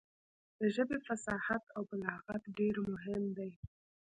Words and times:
د 0.59 0.61
ژبې 0.75 0.97
فصاحت 1.07 1.63
او 1.75 1.81
بلاغت 1.89 2.43
ډېر 2.57 2.75
مهم 2.89 3.23
دی. 3.37 3.51